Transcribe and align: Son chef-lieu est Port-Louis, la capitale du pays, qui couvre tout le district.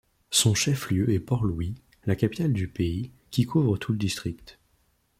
Son 0.31 0.55
chef-lieu 0.55 1.11
est 1.11 1.19
Port-Louis, 1.19 1.75
la 2.05 2.15
capitale 2.15 2.53
du 2.53 2.67
pays, 2.67 3.11
qui 3.29 3.45
couvre 3.45 3.77
tout 3.77 3.91
le 3.91 3.99
district. 3.99 4.57